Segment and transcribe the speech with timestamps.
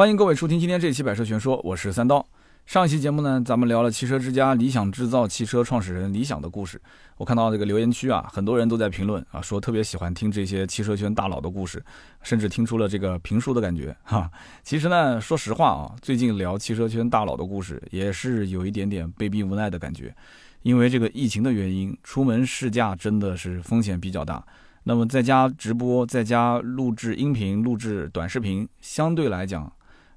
[0.00, 2.26] 欢迎各位收听今天这期《百车全说》，我是三刀。
[2.64, 6.80] 上一期节目呢，咱们聊了汽车之家理想制造汽车创始人理想的故事。
[7.18, 11.84] 我看到这个留言区啊，很多人都在评论啊，说特别喜欢听这些汽车圈大佬的故事，
[12.22, 14.30] 甚至听出了这个评书的感觉哈。
[14.62, 20.16] 其实呢，说实话啊，最近聊汽车圈大佬的故事，也是有一点点被逼无奈的感觉。
[20.62, 24.42] 因为这个疫情的原因，出门试驾真的是风险比较大。
[24.84, 29.70] 那么在家直播，在家录制音频、录制短视频，相对来讲。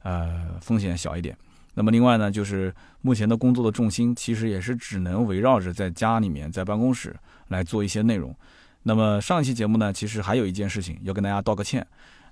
[0.03, 1.35] 呃，风险小一点。
[1.73, 2.71] 那么另外呢，就是
[3.01, 7.15] 目前的工作的重心其实也是只能围绕着在家里面，在办公室
[7.47, 8.35] 来做一些内容。
[8.83, 11.85] 那么上一期节目呢，其实还有一件事情要跟大家道个歉，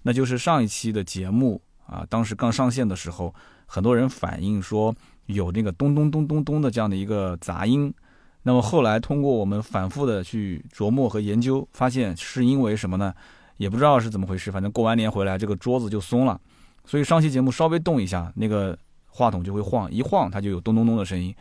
[0.03, 3.33] 那就是上一期的节目啊，当时刚上线的时候，
[3.65, 4.93] 很多人反映说
[5.25, 7.91] 有那个咚咚咚咚咚的这样的一个杂音。
[8.43, 13.13] 那么后来通过我们反复的去琢磨和研究，发现是因为什么呢？
[13.57, 16.39] 也不知道是怎么回事，反正过完年回来，这个桌子就松了。
[16.91, 18.77] 所以上期节目稍微动一下，那个
[19.07, 21.33] 话筒就会晃，一晃它就有咚咚咚的声音。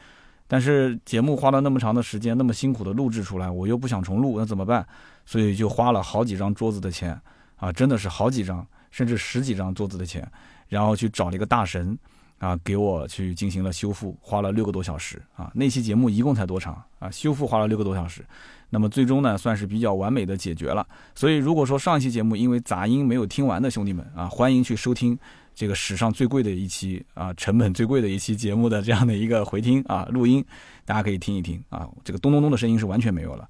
[0.46, 4.86] 但是节目花了那么长的时间，那么辛苦的录制出来，我又不想重录，那怎么办？
[5.26, 7.20] 所以就花了好几张桌子的钱
[7.56, 10.24] 啊，真的是好几张，甚至十几张桌子的钱，
[10.68, 11.98] 然后去找了一个大神
[12.38, 15.50] 啊，给我去进行了修复，花了六个多小时啊。
[15.52, 17.10] 那期节目一共才多长啊？
[17.10, 18.24] 修复花了六个多小时。
[18.72, 20.86] 那么最终呢，算是比较完美的解决了。
[21.12, 25.18] 所以如果说上一期节目因为杂音没有听完的兄弟们啊，欢迎去收听
[25.60, 30.42] 这个史上最贵的一期啊，成本最贵的一期节目的这样的一个回听啊录音，
[30.86, 33.46] 大家可以听一听啊，这个咚咚咚的声音是完全没有了。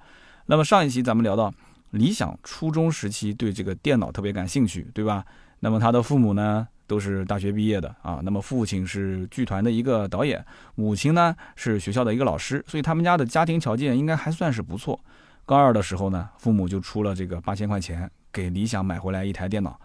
[0.46, 1.54] 那么上一期咱们聊到
[1.90, 5.24] 理想初中时期对这个电脑特别感兴趣，对吧？
[5.60, 6.66] 那么他的父母呢？
[6.88, 14.98] 都是大学毕业的啊，那么父亲是剧团的一个导演，母亲呢是学校的一个老师，所以他们家的家庭条件应该还算是不错。
[15.46, 19.78] 高二的时候呢，父母就出了这个八千块钱给理想买回来一台电脑，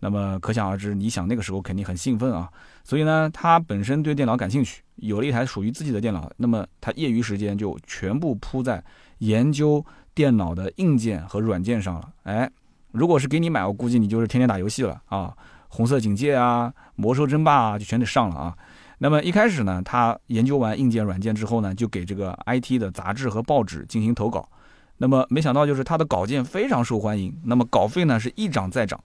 [0.00, 2.50] 那么可想而知，你想那个时候肯定很兴奋啊。
[2.82, 8.82] 所以呢，他本身对电脑感兴趣，有了一台属于自己的电脑，那么他业余时间就全部扑在
[9.18, 9.84] 研究
[10.14, 12.08] 电脑的硬件和软件上了。
[12.24, 12.50] 哎，
[12.90, 15.32] 如果是给你买，我估计你就是天天打游戏了啊。
[15.68, 18.56] 红色警戒啊，魔兽争霸啊，就全得上了啊。
[18.98, 24.48] 那么一开始呢，他研究完硬件软件之后呢，就给这个 IT 的杂志和报纸进行投稿。
[24.98, 28.98] 那么没想到就是他的稿件非常受欢迎，那么稿费呢是一涨再涨。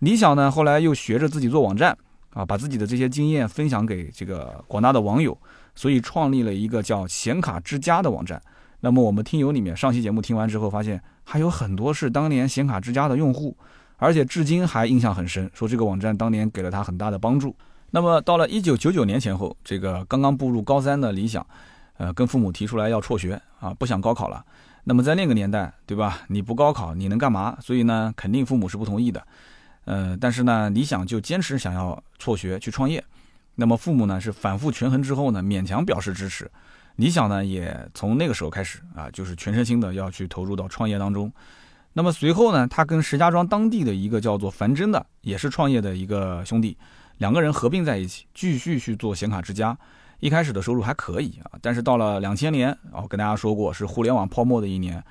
[0.00, 1.96] 理想呢后来又学着自己做网站
[2.34, 5.36] 啊，把自己的这些经验分享给这个广大的网友，
[5.74, 8.40] 所以创立了一个叫显卡之家的网站。
[8.80, 13.56] 那么我们听友里面上期节目听完之后，发现还有很多是当年显卡之家的用户。
[14.02, 17.54] 而且至今还印象很深，说这个网站当年给了他很大的帮助。
[17.90, 21.46] 那么到了一九九九年前后，这个刚刚步入高三的理想，
[21.98, 24.42] 呃，跟父母提出来要辍学啊，不想高考了。
[24.84, 26.20] 那么在那个年代，对吧？
[26.28, 27.58] 你不高考你能干嘛？
[27.60, 29.22] 所以呢，肯定父母是不同意的。
[29.84, 33.02] 呃，但是呢，理想就坚持想要辍学去创业。
[33.54, 36.50] 那么父母呢是反复权衡之后呢，勉强表示支持。
[36.96, 41.32] 理想呢也从那个时候开始啊，就是全身心的要去投入到创业当中。
[41.92, 46.76] 那么随后呢，他跟石家庄当地的一个叫做樊真的，也是创业的一个兄弟，
[47.18, 49.76] 两个人合并在一起，继续去做显卡之家。
[50.20, 55.02] 一开始的收入还可以啊，但是到了两千年，我跟大家说过是互联网泡沫的一年，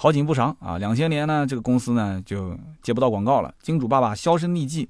[0.00, 0.78] 好景不长啊。
[0.78, 4.88] 两千年呢，这个公司呢就接不到广告了，金主爸爸销声匿迹，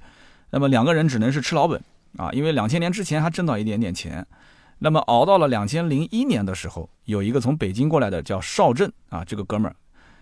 [0.51, 1.83] 那么两个人只能是吃老本
[2.19, 4.25] 啊，因为两千年之前还挣到一点点钱。
[4.81, 9.75] 那么熬到了两千零一年的时候，有一个从北京过来的叫邵震啊，这个哥们儿。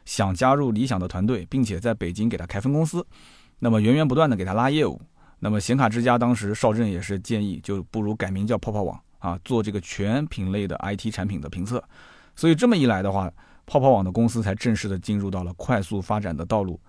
[0.04, 3.04] 想加入理想的团队，并且在北京给他开分公司，
[3.58, 5.00] 那么源源不断的给他拉业务。
[5.40, 11.82] 那么显卡之家当时邵震也是建议，就不如改名叫泡泡网啊，做这个全品类的 IT 产品的评测。
[12.36, 13.28] 所以这么一来的话，
[13.66, 16.80] 泡泡网的公司才正式的进入到了快速发展的道路。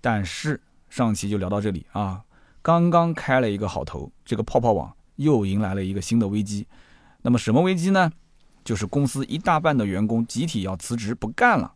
[0.00, 2.22] 但是上期就聊到这里啊，
[2.60, 6.66] 刚刚开了一个好头，这个泡泡网又迎来了一个新的危机。
[7.22, 8.12] 那么什么危机呢？
[8.64, 11.74] 就是公司一大半的员工集体要辞职不干了。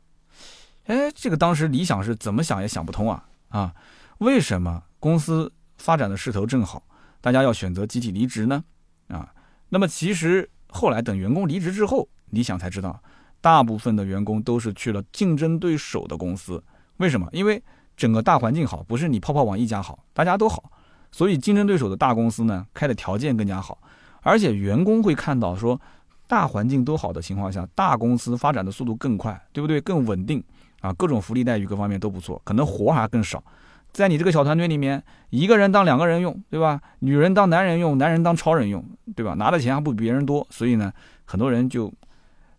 [0.84, 3.74] 哎，这个当时理想是怎么想也想不通啊啊！
[4.18, 6.82] 为什么公司发展的势头正好，
[7.20, 8.64] 大家要选择集体离职呢？
[9.08, 9.34] 啊，
[9.68, 13.02] 那么其实后来等员工离职之后，理想才知道，
[13.40, 16.62] 大部分的员工都是去了竞争对手的公司。
[16.98, 17.28] 为什么？
[17.32, 17.62] 因为
[17.96, 20.70] 整个大环境好，不是你泡泡网一家好，大家都好，
[21.10, 23.78] 所以竞争对手的大公司呢，开的条件更加好，
[24.22, 25.80] 而且员工会看到说，
[26.26, 29.80] 大环境都好的情况下，大公司发展的速度更快，对不对？
[29.80, 30.42] 更稳定。
[30.80, 33.42] 啊，各种福利待遇各方面都不错，可能活还更少。
[33.90, 36.80] 在你这个小团队里面，一个人当两个人用，对吧？
[37.00, 38.84] 女人当男人用，男人当超人用，
[39.16, 39.34] 对吧？
[39.34, 40.92] 拿的钱还不比别人多，所以呢，
[41.24, 41.92] 很多人就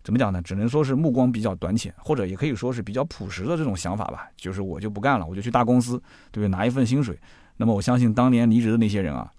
[0.09, 0.41] 怎么讲呢？
[0.41, 4.27] 只能说是目光比较短浅，或者也可以说是比较朴实的这种想法吧。
[4.35, 6.01] 就是我就不干了，我就去大公司，
[6.31, 6.47] 对不对？
[6.47, 7.15] 拿一份薪水。
[7.57, 9.31] 那么我相信当年离职的那些人啊，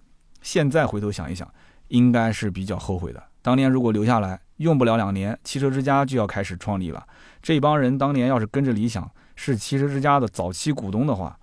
[0.43, 1.53] 现在回头想一想，
[1.89, 3.21] 应该是比较后悔的。
[3.43, 7.05] 当年如果留下来，用不了两年，汽车之家就要开始创立了。
[7.43, 11.37] 这帮人当年要是跟着理想，是汽车之家的早期股东的话，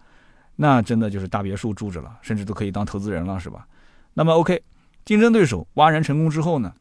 [0.55, 3.67] 那真的就是大别墅住着了，甚至都可以当投资人了，是吧？
[4.13, 4.63] 那么 OK，
[5.03, 6.73] 竞争对手挖人成功之后呢，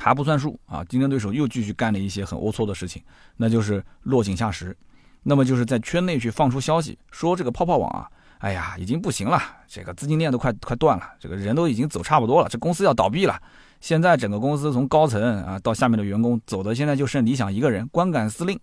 [0.00, 0.82] 还不算数啊！
[0.84, 3.02] 竞争对手又继续干了一些很龌龊的事情，
[3.36, 4.74] 那就是落井下石。
[5.22, 8.08] 那么就是在圈内去放出消息，说这个泡泡网啊，
[8.38, 9.38] 哎呀，已经不行了，
[9.68, 13.38] 这个资金链都快快断了，这个人都已经走差不多了，这公司要倒闭了。
[13.82, 18.58] 现在整个公司从高层啊到下面的员工走的，现在就剩理想一个人，光杆司令。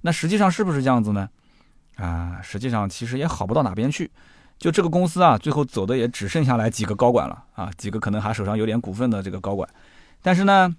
[0.00, 1.28] 那实际上是不是这样子呢？
[1.96, 4.10] 啊，实际上其实也好不到哪边去。
[4.56, 9.68] 就这个公司啊，最后走的也只剩下来几个高管了啊，几个可能还手上有点股份的这个高管。
[10.24, 10.74] 但是呢，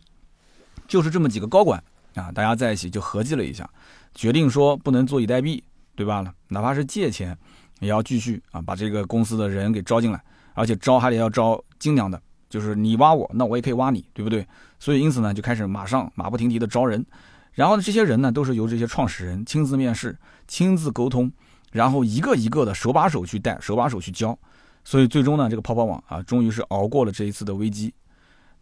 [0.88, 1.84] 就是这么几个高管
[2.16, 3.70] 啊，大家在一起就合计了一下。
[4.16, 5.62] 决定说不能坐以待毙，
[5.96, 6.26] 对吧？
[6.48, 7.38] 哪怕是借钱，
[7.80, 10.20] 也要继续啊，把这个公司的人给招进来，
[10.56, 12.20] 而且招还得要招精良的，
[12.50, 14.48] 就是你挖我，那我也可以挖你，对不对？
[14.80, 17.06] 所以因此呢，就开始马上马不停蹄的招人，
[17.52, 21.32] 然后呢，这些人呢都是由这些创始人亲自面试、亲自沟通，
[21.72, 24.36] 然后一个一个的手把手去带、手把手去教，
[24.84, 27.94] 所以最终呢，这个泡泡网啊，终于是熬过了这一次的危机。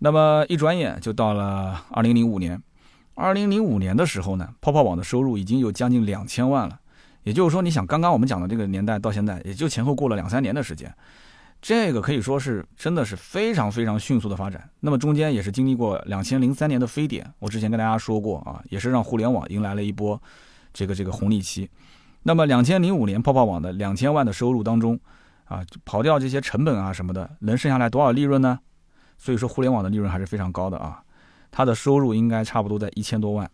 [0.03, 2.61] 那么一转眼就到了二零零五年。
[3.15, 6.77] 二零零五年的时候呢，泡泡网的收入已经有将近两千万了。
[7.23, 10.93] 也就是说，你想刚刚我们讲的这个年代到现在，也就前后过了两三年的时间，
[11.61, 14.69] 这个可以说是真的是非常非常迅速的发展。
[14.81, 20.21] 那么中间也是经历过两千零三年的非典，我之前跟大家说过啊，也是让互联网迎来了一波
[20.73, 21.69] 这个这个红利期。
[22.23, 24.99] 那么两千零五年泡泡网的两千万的收入当中，
[25.45, 28.59] 啊，跑掉这些成本啊什么的，能剩下来多少利润呢？
[29.23, 31.01] 所以说互联网的利润还是非常高的啊。
[31.49, 33.49] 他的收入应该差不多在一千多万，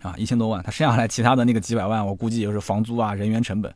[0.00, 3.70] 啊，一千多万，他剩下来其他的那个几百万，我估计也是房租啊、人员成本。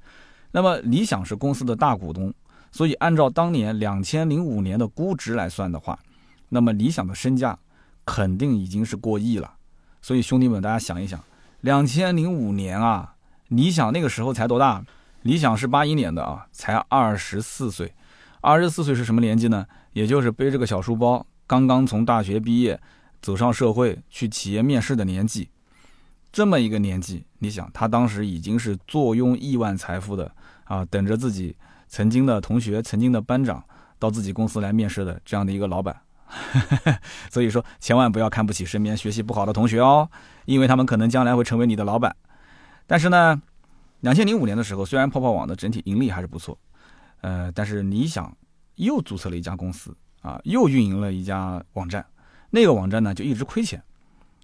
[0.53, 2.33] 那么理想是公司的大股东，
[2.71, 5.99] 所以按照当年两千零五年的估值来算的话，
[6.49, 7.59] 那么理想的身价
[8.07, 9.53] 肯定已经是过亿了。
[10.01, 11.23] 所以兄弟们，大家想一想，
[11.61, 13.15] 两千零五年啊，
[13.49, 14.83] 理想那个时候才多大？
[15.23, 17.93] 理想是八一年的啊，才二十四岁。
[18.41, 19.67] 二十四岁是什么年纪呢？
[19.93, 22.81] 也就是背着个小书包，刚刚从大学毕业。
[23.25, 25.49] 走上社会去企业面试的年纪，
[26.33, 30.29] 这么一个年纪，你想他当时已经是坐拥亿万财富的
[30.65, 31.57] 啊，等着自己
[31.87, 33.63] 曾经的同学、曾经的班长
[34.01, 35.97] 到自己公司来面试的这样的一个老板，
[37.31, 40.11] 所以说千万不要看不起身边学习不好的同学哦，
[40.45, 42.13] 因为他们可能将来会成为你的老板。
[42.89, 43.41] 但是呢，
[44.01, 46.59] 两千零五年的时候，虽然泡泡网的整体盈利还是不错，
[47.21, 48.37] 呃，但是你想
[48.77, 52.05] 又注册了一家公司啊，又运营了一家网站。
[52.51, 53.83] 那个网站呢就一直亏钱，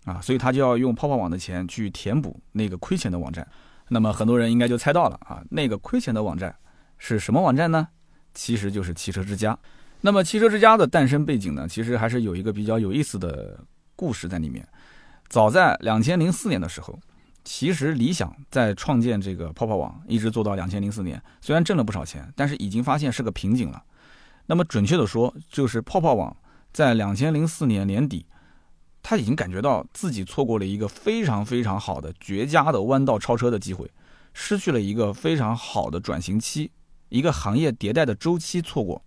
[0.04, 3.46] 啊，所以他就要用泡泡网的钱去填补那个亏钱的网站。
[3.88, 6.54] 那么很多人应该就猜到了啊，那个亏钱的网站
[6.98, 7.88] 是什么网站呢？
[8.34, 9.58] 其实就是汽车之家。
[10.00, 13.58] 那么汽车之家的诞生背景呢，其实还是有一个比较有意思的
[13.96, 14.66] 故事在里面。
[15.28, 16.98] 早在两千零四年的时候，
[17.44, 23.82] 其实理想在创建这个泡泡网，一直做到两千零四年，虽然挣了不少钱，但是已经发现是个瓶颈了。
[24.48, 26.36] 那么准确的说，就是泡泡网。
[26.70, 28.26] 在两千零四年年底，
[29.02, 33.90] 他已经感觉到自己错过了一个非常非常好的绝佳的弯道超车的机会，
[34.34, 36.70] 失去了一个非常好的转型期，
[37.08, 39.02] 一个行业迭代的周期错过。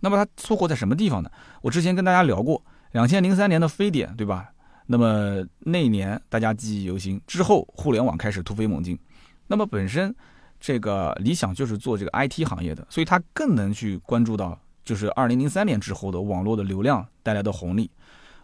[0.00, 1.30] 那么他错过在什么地方呢？
[1.60, 4.50] 我之前跟大家聊过，两千零三年的非典，对吧？
[4.86, 7.20] 那么那年大家记忆犹新。
[7.26, 8.98] 之后互联网开始突飞猛进，
[9.48, 10.14] 那么本身
[10.60, 14.58] 这个理想就是做这个 IT 行业的，所以他更能去关注到。
[14.84, 17.90] 就是二零零三年之后的网络的流量带来的红利。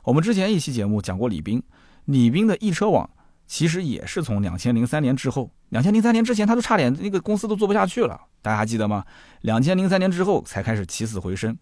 [0.04, 1.62] 我们之前一期节目讲过李斌，
[2.06, 3.08] 李斌的易车网
[3.46, 9.04] 其实也是从两千零三年之后，两千零三年之前他都差点那个公司都做不下去了，大家还记得吗？
[9.42, 11.56] 两千零三年之后才开始起死回生。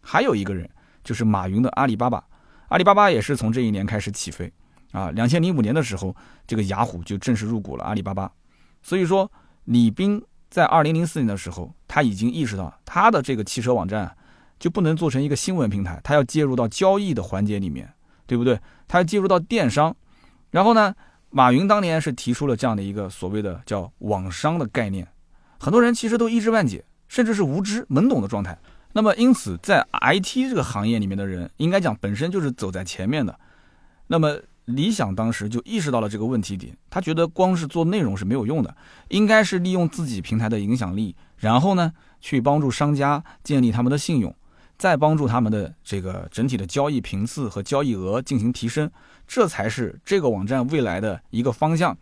[0.00, 0.68] 还有一个人
[1.02, 2.24] 就是马云的阿里巴巴，
[2.68, 4.52] 阿里巴巴也是从这一年开始起飞
[4.92, 5.10] 啊。
[5.10, 6.14] 两千零五年的时候，
[6.46, 8.30] 这个雅虎就正式入股了阿里巴巴。
[8.82, 9.30] 所以说，
[9.64, 14.14] 李斌在二零零四年的时候，他已经意识到他的这个汽车网站。
[14.60, 17.88] 就不能做成一个新闻平台，他要介入到交易的环节里面，
[18.26, 18.58] 对不对？
[18.88, 19.94] 他要介入到电商。
[20.50, 20.92] 然后呢，
[21.30, 25.06] 马云当年是提出了这样的一个所谓的叫网商的概念，
[25.60, 28.58] 很多人其实都一知半解，甚至是无知懵懂的状态。
[28.92, 33.38] 那么因此，在 IT 这个行业里面的人，应该讲本身就是走在前面的。
[34.08, 34.36] 那么
[34.68, 38.76] 理想当时就意识到了这个问题点，他觉得光是做内容是没有用的，
[39.08, 44.34] 应该是利用自己平台的影响力，然后呢，去帮助商家建立他们的信用。
[44.76, 48.88] 再帮助他们的这个整体的交易频次和交易额进行提升，
[49.26, 51.98] 这才是这个网站未来的一个方向。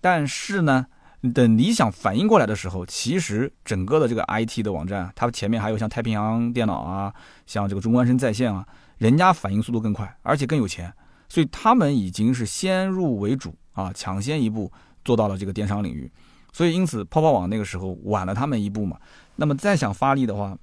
[0.00, 0.86] 但是呢，
[1.34, 7.12] 等理想反应过来的时候，其实整个的这个 IT 的网站，它前面还有像太平洋电脑啊，
[7.44, 10.90] 像这个中关村在线啊，人家反应速度更快，而且更有钱，
[11.28, 14.70] 所以他们已经是先入为主啊，抢先一步
[15.04, 16.10] 做到了这个电商领域。
[16.52, 18.98] 所以因此，泡泡网那个时候晚了他们一步嘛，
[19.36, 20.56] 那么再想发力的话，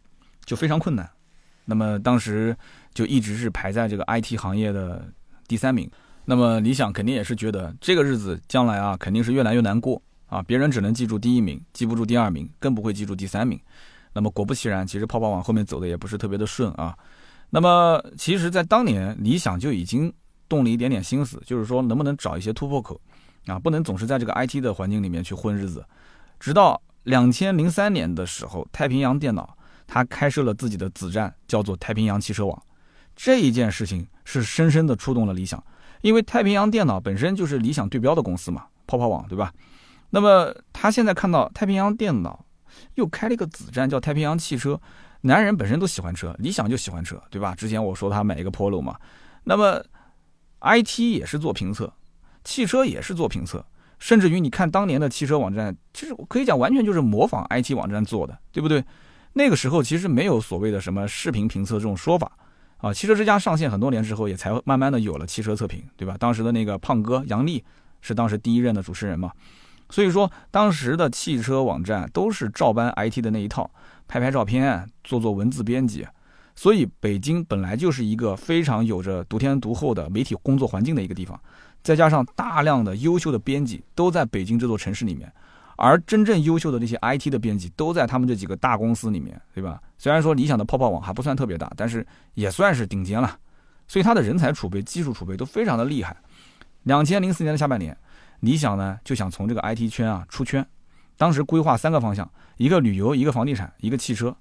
[0.46, 1.10] 就非常困难。
[1.66, 2.56] 那么当时
[2.94, 5.08] 就一直是排在这个 IT 行业的
[5.48, 5.90] 第三名。
[6.26, 10.42] 那么理想肯定也是觉得这个日子将来啊，肯定是越来越难过啊！
[10.42, 13.60] 别人只能记住第一名，记不住第二名，更不会记住第三名。
[14.14, 16.98] 那么果不其然，其实泡泡网后面走的也不是特别的顺啊。
[17.50, 20.12] 那么其实，在当年理想就已经
[20.48, 23.00] 动了一点点心思，就是说能不能找一些突破口
[23.48, 25.86] 啊，不能总是在这个 IT 的环境里面去混日子。
[26.40, 29.58] 直到两千零三年的时候，太平洋电脑
[29.88, 32.64] 它开设了自己的子站，叫做太平洋汽车网。
[33.16, 35.64] 这一件事情是深深的触动了理想。
[36.02, 39.54] 因为太平洋电脑本身就是理想对标的公司嘛，泡泡网对吧？
[40.10, 42.46] 那么他现在看到太平洋电脑
[42.96, 44.80] 又开了一个子站，叫太平洋汽车。
[45.22, 47.56] 男人本身都喜欢车，理想就喜欢车，对吧？
[47.56, 48.98] 之前我说他买一个 Polo 嘛。
[49.46, 49.82] 那么
[50.64, 51.94] IT 也是做评测，
[52.44, 53.66] 汽车也是做评测，
[54.00, 58.84] 甚至于你看当年的汽车网站，其实可以讲完全就是模仿 IT 网站做的，对不对？
[59.34, 62.32] 那个时候其实没有所谓的什么视频评测这种说法。
[62.78, 66.18] 啊，汽车之家上线很多年之后，也才慢慢的有了汽车测评，对吧？
[66.20, 67.64] 当时的那个胖哥杨丽
[68.02, 69.32] 是当时第一任的主持人嘛，
[69.90, 73.72] 所以说当时的汽车网站都是照搬 IT 的那一套，
[74.06, 76.06] 拍拍照片，做做文字编辑。
[76.56, 81.40] 所以北京本来就是一个非常有着独天独厚的媒体工作环境的一个地方，
[81.82, 85.32] 再加上大量的优秀的编辑都在北京这座城市里面。
[85.76, 89.82] 而真正优秀的那些 IT 的编辑都在他们这几个大公司里面，对吧？
[89.98, 92.06] 虽然说理想的泡泡网还不算特别大，但是
[92.36, 93.38] 也算是顶尖了。
[93.88, 96.16] 所以它的人才储备、技术储备都非常的厉害。
[96.84, 97.98] 两千零四年的下半年，
[98.42, 100.66] 理想呢就想从这个 IT 圈啊出圈，
[101.18, 104.34] 当时规划三个方向：一个旅游，一个房地产，一个汽车。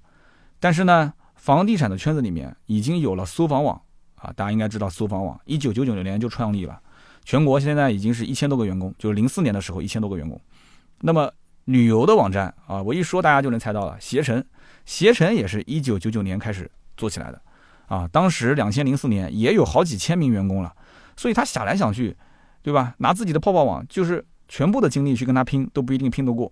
[0.59, 1.11] 但是呢，
[1.43, 3.81] 房地产的圈子里面已经有了搜房网
[4.15, 6.81] 啊，大家应该知道搜房网，一九九九年就创立了，
[7.25, 10.39] 全国现在已经是一千多个员工，就是零四年的时候一千多个员工。
[11.01, 11.29] 那么
[11.65, 13.99] 旅游的网站啊，我一说大家就能猜到了。
[13.99, 14.41] 携程，
[14.85, 17.41] 携程也是一九九九年开始做起来的，
[17.87, 20.73] 啊，当时两千零四年也有好几千名员工了，
[21.17, 22.15] 所以他想来想去，
[22.61, 22.95] 对吧？
[22.99, 26.49] 拿自己的泡泡网，就是全部的精力去跟他拼，都不一定拼得过。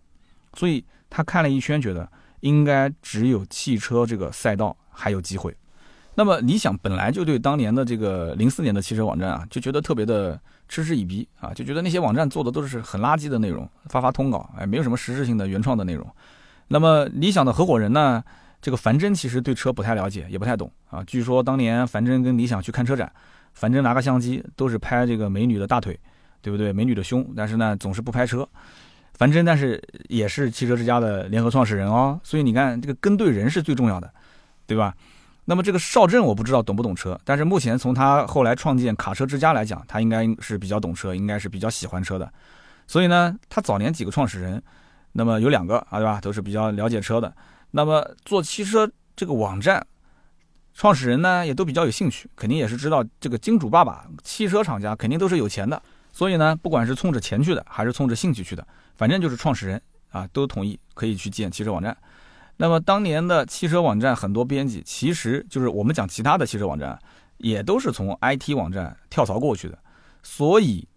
[0.54, 5.56] 所以他看了一圈，觉得应该只有汽车这个赛道还有机会。
[6.16, 10.40] 那么理想本来就对当年的这个零四年的汽车网站啊，就觉得特别的。
[10.74, 16.10] 嗤之以鼻啊，就觉得那些网站做的都是很垃圾的内容，发发通稿，哎，没有什么实质性的原创的内容。
[16.70, 18.24] 那么理想的合伙人呢，
[18.62, 21.04] 这个樊真其实对车不太了解，也不太懂啊。
[21.04, 23.12] 据说当年樊真跟理想去看车展，
[23.54, 26.00] 樊真拿个相机都是拍这个美女的大腿，
[26.42, 26.72] 对不对？
[26.72, 28.48] 美女的胸，但是呢总是不拍车。
[29.16, 34.10] 樊真但是也是汽车之家的联合创始人哦，所以你看这个跟对人是最重要的，
[34.72, 34.96] 对吧？
[35.44, 42.32] 那么这个邵震我不知道懂不懂车，但是目前从他后来创建卡车之家来讲，他应该是比较懂车，应该是比较喜欢车的。
[42.88, 44.64] 所以呢，他早年几个创始人，
[45.12, 47.34] 那么有两个啊，对吧，都是比较了解车的。
[47.72, 49.86] 那么做汽车这个网站，
[50.74, 55.82] 创始人呢也都比较有兴趣，肯定也是知道这个金主爸爸，汽车厂家肯定都是有钱的。
[56.14, 61.98] 所以呢，不管是冲着钱去的，还是冲着兴趣去的，反正就是创始人啊都同意可以去建汽车网站。
[62.62, 66.96] 那么当年的汽车网站很多编辑，其实就是我们讲其他的汽车网站，
[67.38, 69.76] 也都是从 IT 网站跳槽过去的。
[70.22, 70.88] 所以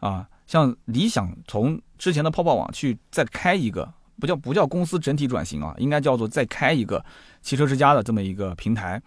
[0.00, 3.90] 啊，像理想从之前的泡泡网去再开一个，
[4.20, 7.02] 不叫不叫公司整体转型啊，应该叫做再开一个
[7.40, 9.00] 汽车之家的这么一个平台。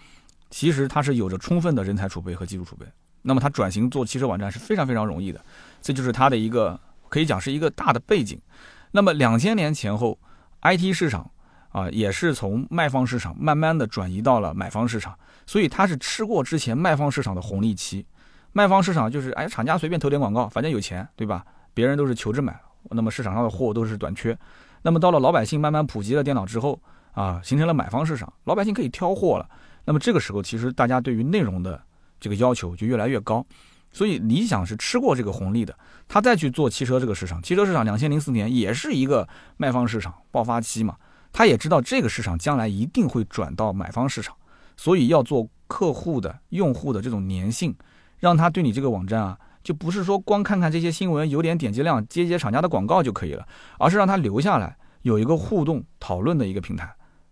[0.49, 2.87] 其实它是有着充分的人才储备和技术储备。
[3.21, 5.39] 那么它转型做汽车网站是非常非常容易的，
[5.83, 8.41] 这就是它的一个可以讲是一个大的背景。
[8.89, 10.17] 那么两千年前后
[10.63, 11.29] ，IT 市场。
[11.69, 18.05] 啊，也是从卖方市场慢慢的转移到了买方市场，所以它是吃过之前卖方市场的红利期。
[18.53, 21.45] 卖方市场就是，哎，厂家随便投点广告，反正有钱，对吧？
[21.73, 22.59] 别人都是求着买，
[22.89, 24.35] 那么市场上的货都是短缺。
[24.81, 26.79] 那么到了老百姓慢慢普及了电脑之后，
[27.11, 29.47] 啊，形成了买方市场，老百姓可以挑货了。
[29.85, 31.79] 那么这个时候，其实大家对于内容的
[32.19, 33.45] 这个要求就越来越高。
[33.91, 40.95] 所以理想是吃过这个红利的，他再去做汽车这个市场，汽车市场两千零四年也是一个卖方市场爆发期嘛。
[41.31, 44.35] 他也知道这个市场将来一定会转到买方市场，
[44.75, 47.75] 所以要做客户的用户的这种粘性，
[48.19, 56.91] 让他对你这个网站啊，就不是说光看看这些新闻有点点击量，接接厂家的广告就可以了，而是让他留下来，有一个互动讨论的一个平台，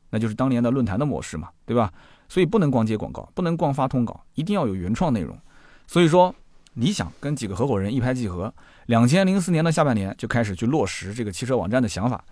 [0.10, 1.92] 那就是当年的论坛的模式嘛，对吧？
[2.28, 5.38] 所以不能光接广告，不能光发通稿，一定要有原创内容。
[5.88, 6.34] 所以说，
[6.74, 8.52] 理想跟几个合伙人一拍即合，
[8.88, 12.24] 两千零四年的下半年就开始去落实这个汽车网站的想法。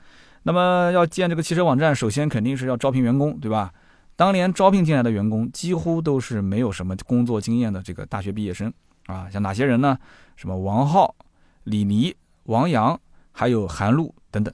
[0.44, 3.74] 那么要建这个汽车网站，首先肯定是要招聘员工，对吧？
[4.16, 8.72] 当年招聘进来的员工几乎都是没有什么工作经验的这个大学毕业生
[9.08, 9.98] 啊，像哪些人呢？
[10.36, 11.16] 什么王浩、
[11.64, 13.00] 李黎、王阳，
[13.32, 14.54] 还有韩露等等。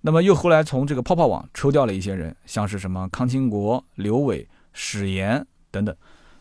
[0.00, 5.94] 那么又后来从这个泡泡网抽调了一些人，像是什么康清国、刘伟、史岩等等。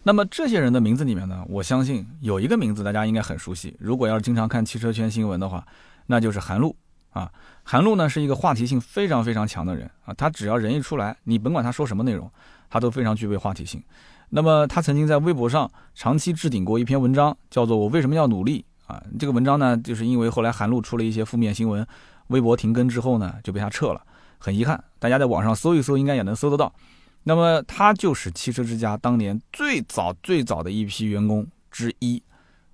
[0.03, 3.75] 那么这些人的名字里面呢，我相信有一个名字大家应该很熟悉。
[3.79, 5.65] 如果要是经常看汽车圈新闻的话，
[6.05, 6.73] 那就是韩露
[7.17, 7.31] 啊。
[7.63, 12.31] 韩露呢是一个话题性非常非常强的人啊，他只要人一出来，你甭管他说什么内容，
[12.69, 13.83] 他都非常具备话题性。
[14.29, 19.01] 那么他曾经在微博上长期置顶过一篇文章，叫做《我为什么要努力》啊。
[19.17, 21.85] 这个文章呢，就是因为后来韩露出了一些负面新闻。
[22.27, 24.01] 微博停更之后呢，就被他撤了，
[24.37, 24.83] 很遗憾。
[24.99, 26.73] 大家在网上搜一搜，应该也能搜得到。
[27.23, 32.21] 那么他就是汽车之家当年最早最早的一批员工之一，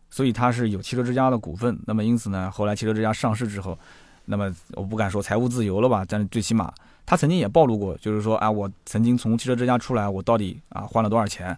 [0.10, 1.80] 所以他是有汽车之家的股份。
[1.86, 3.78] 那么因此呢，后来汽车之家上市之后，
[4.26, 6.74] 那么我不敢说财务自由了吧，但是最起码
[7.06, 11.58] 他曾经也暴露过，就是说啊，我曾经从汽车之家出来，我到底啊花了多少钱。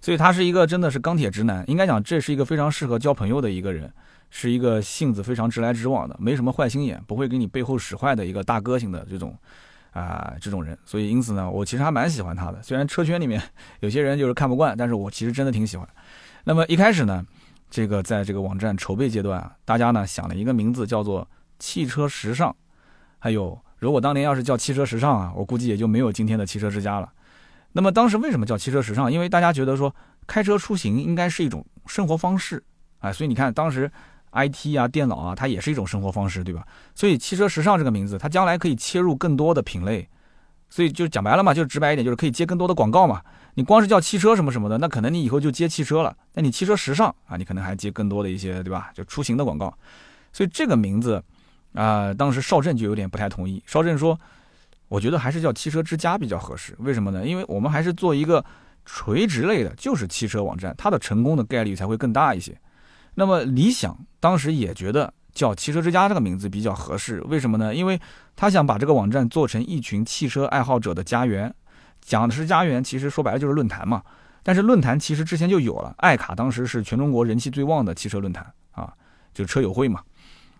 [0.00, 3.92] 所以他是一个真的是钢铁直男，应该讲这是一个非常适合交朋友的一个人。
[4.28, 9.34] 是一个性子非常直来直往的，没什么坏心眼，不会给你背后使坏的一个大哥型的这种，
[9.92, 10.76] 啊，这种人。
[10.84, 12.60] 所以因此呢，我其实还蛮喜欢他的。
[12.60, 13.40] 虽然车圈里面
[13.80, 15.88] 有些人就是看不惯，但是我其实真的挺喜欢。
[16.42, 17.24] 那么一开始呢，
[17.70, 21.26] 这个在这个网站筹备阶段啊，大家呢想了一个名字叫做
[21.58, 22.54] “汽车时尚”。
[23.18, 27.08] 还有，如果当年要是叫“汽车时尚”啊，我估计也就没有今天的汽车之家了。
[27.72, 29.12] 那么当时为什么叫汽车时尚？
[29.12, 29.94] 因为大家觉得说
[30.26, 32.62] 开车出行应该是一种生活方式，
[33.00, 33.90] 啊，所以你看当时。
[34.30, 36.66] I T 啊，电脑啊，它也是一种生活方式，对吧？
[36.94, 40.06] 所以汽车时尚这个名字，它将来可以切入更多的品类，
[40.68, 43.22] 所以就讲白了嘛，就直白一点，就是可以接更多的广告嘛。
[43.54, 46.14] 你光是叫汽车什么什么的，那可能你以后就接汽车了。
[46.34, 48.90] 那你汽车时尚啊，你可能还接更多的一些，对吧？
[48.92, 49.72] 就出行的广告。
[50.34, 51.22] 所以这个名字
[51.76, 53.62] 啊，当时邵震就有点不太同意。
[53.66, 54.18] 邵震说
[54.88, 56.74] ：“我觉得还是叫汽车之家比较合适。
[56.78, 57.26] 为什么呢？
[57.26, 58.44] 因为我们还是做一个
[58.84, 62.58] 垂直类的，就是汽车网站，它的成功的概率才会更大一些。”
[63.14, 67.74] 那么理想当时也觉得叫“汽车之家”这个名字比较合适，为什么呢？
[67.74, 68.00] 因为
[68.34, 71.54] 他想把这个网站做成一群汽车爱好者的家园，
[72.00, 74.02] 讲的是家园，其实说白了就是论坛嘛。
[74.42, 78.92] 但是论坛其实之前就有了，爱卡当时是全中国人气最旺的汽车论坛啊，
[79.34, 80.00] 就车友会嘛。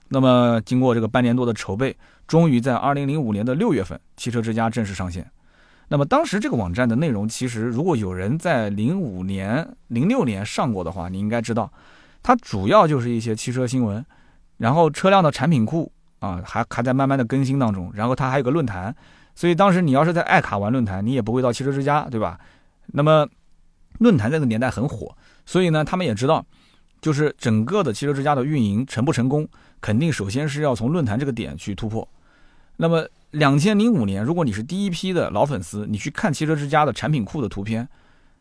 [0.08, 5.30] 那么经过这个半年多的筹备，终于在二零零五年的六月份，汽车之家正式上线。
[5.88, 11.70] 那么当时这个网站的内容，其实如果有人在零五年、零六年上过的话，你应该知道。
[12.22, 14.04] 它主要就是一些汽车新闻，
[14.56, 17.88] 然后车辆的产品库啊，还还在慢慢的更新当中。
[17.94, 18.92] 然后它还有个论坛，
[19.36, 22.36] 所以当时你要是在爱卡玩论坛，你也不会到汽车之家，对吧？
[22.86, 23.24] 那么
[23.98, 26.44] 论坛这个年代很火，所以呢，他们也知道，
[27.00, 29.46] 就是整个的汽车之家的运营成不成功，
[29.86, 32.08] 肯定首先是要从论坛这个点去突破。
[32.76, 37.88] 那么两千零五年，如果你是第一批的老粉丝，你去看汽车之家的产品库的图片，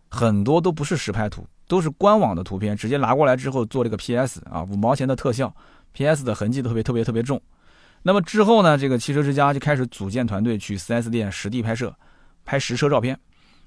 [0.10, 1.46] 很多都不是实拍图。
[1.68, 5.56] 都是官网的图片，直接拿过来之后做了个 PS 啊，五毛钱的特效
[5.94, 7.40] ，PS 的痕迹特别特别特别重。
[8.02, 11.96] 那么之后呢，这个汽车之家就开始组建团队去 4S 店实地拍摄，
[12.44, 13.16] 拍实车照片。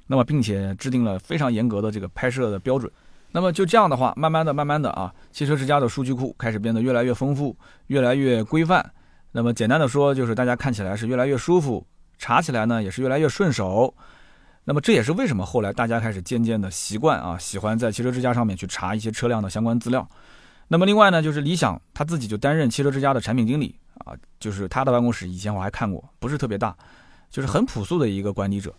[0.09, 2.91] 那么并且制定了非常严格的这个拍摄的标准。
[3.31, 7.57] 那么就这样的话，慢慢的、慢慢的啊，汽车之家的数据库开始变得越来越丰富，
[7.89, 8.93] 越来越规范。
[9.33, 11.87] 那么简单的说，就是大家看起来是越来越舒服，
[12.17, 13.95] 查起来呢也是越来越顺手。
[14.65, 20.07] 那么这也是为什么后来大家开始渐渐的习惯啊，喜欢在汽车之家上面去查一些车辆的相关资料。
[20.67, 26.77] 那么另外呢，就是理想他自己就担任汽车之家的产品经理啊，就是他的办公室以前我还看过，不是特别大，
[27.31, 28.75] 就是很朴素的一个管理者。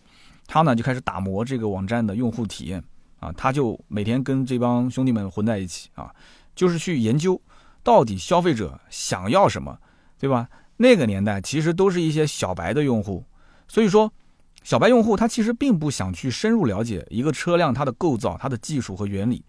[0.48, 2.84] 他呢就开始打磨这个网站的用户体验
[3.20, 6.14] 啊，他就每天跟这帮兄弟们混在一起啊，
[6.56, 7.42] 就是去研究
[7.84, 9.78] 到底消费者想要什么，
[10.18, 10.48] 对吧？
[10.78, 13.24] 那个年代其实都是一些小白的用户，
[13.68, 14.12] 所以说。
[14.62, 19.42] 小白用户他其实并不想去深入了解一个车辆它的构造、它的技术和原理，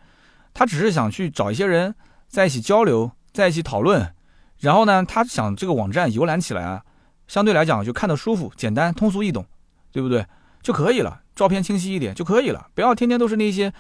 [0.55, 1.93] 他只是想去找一些人
[2.29, 4.15] 在一起交流、在一起讨论，
[4.61, 6.83] 然后呢，他想这个网站浏览起来啊，
[7.27, 9.45] 相对来讲就看得舒服、简单、通俗易懂，
[9.91, 10.25] 对不对？
[10.62, 13.73] 就可以了，照片清晰一点就可以了，不要天天都是那些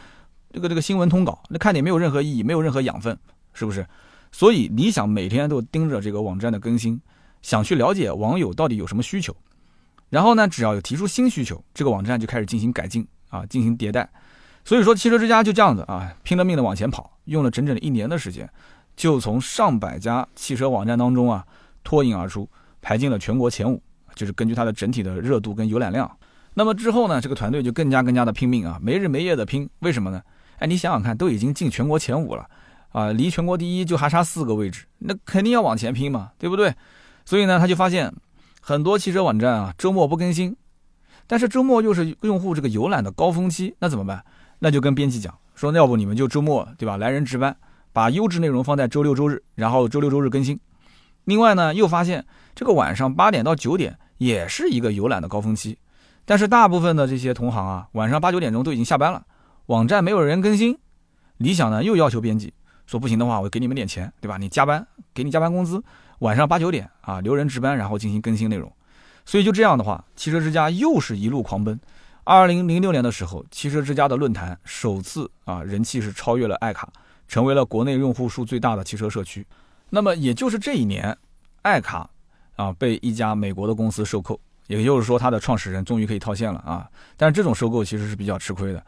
[0.52, 3.18] 这个这个新闻通稿，那看点没有任何意义，没有任何养分，
[3.52, 3.86] 是不是？
[4.32, 7.00] 所以你想每天都盯着这个网站的更新，
[7.42, 9.34] 想去了解网友到底有什么需求。
[10.08, 14.08] 然后呢，只要有提出新需求，这个网站就开始进行改进啊，进行迭代。
[14.64, 18.48] 所以说，汽车之家就这样子啊，拼了命的往前跑，用了整整一年的时间，
[18.96, 21.46] 就从上百家汽车网站当中啊
[21.84, 22.48] 脱颖而出，
[22.80, 23.82] 排进了全国前五。
[24.14, 26.10] 就是根据它的整体的热度跟浏览量。
[26.54, 29.68] 那么之后呢，这个团队就更加更加的拼命啊，没日没夜的拼。
[29.80, 30.20] 为什么呢？
[30.58, 32.46] 哎，你想想看，都已经进全国前五了，
[32.90, 36.74] 啊，离全国第一就还差四个位置，那肯定要往前拼嘛，对不对？
[37.24, 38.12] 所以呢，他就发现
[38.60, 40.54] 很多汽车网站啊，周末不更新，
[41.26, 44.22] 但是周末又是用户这个游览的高峰期，那怎么办？
[44.58, 47.56] 那就跟编辑讲说，要不你们就周末对吧，来人值班，
[47.92, 50.58] 把优质内容放在周六周日，然后周六周日更新。
[51.24, 55.78] 另外呢，又发现这个晚上八点到九点也是一个游览的高峰期，
[56.30, 59.26] 但是大部分的这些同行啊，晚上八九点钟都已经下班了，
[59.66, 60.78] 网站没有人更新。
[61.38, 62.54] 理想呢又要求编辑
[62.86, 64.36] 说不行的话，我给你们点钱，对吧？
[64.36, 65.82] 你加班给你加班工资，
[66.20, 68.72] 晚上八九点啊留人值班，然后进行更新内容。
[69.26, 71.80] 所以就这样的话，汽车之家又是一路狂奔。
[72.22, 76.88] 二零零六年的时候，汽车之家的论坛首次啊人气是超越了爱卡，
[77.26, 79.44] 成为了国内用户数最大的汽车社区。
[79.88, 81.18] 那么也就是这一年，
[81.62, 82.08] 爱卡
[82.54, 84.40] 啊被一家美国的公司收购，
[84.78, 86.88] 也就是说它的创始人终于可以套现了啊。
[87.16, 88.84] 但是这种收购其实是比较吃亏的。